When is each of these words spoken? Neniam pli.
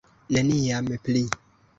Neniam 0.35 0.89
pli. 1.03 1.21